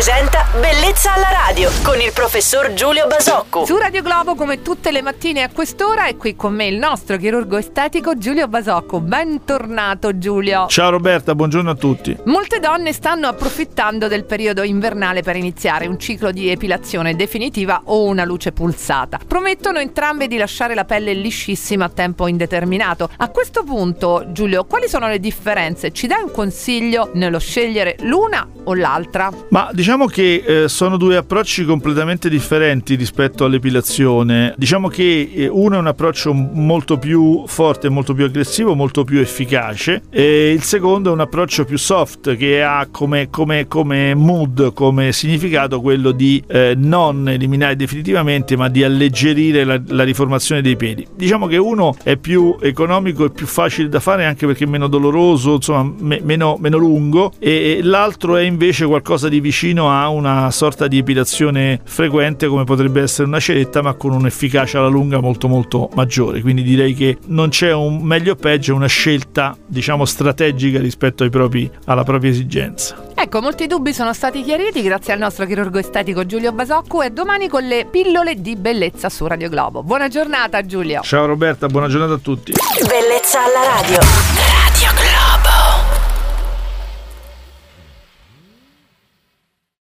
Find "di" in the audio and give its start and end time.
16.32-16.48, 20.28-20.38, 46.12-46.40, 48.68-48.84, 59.28-59.40, 60.88-60.98, 78.40-78.56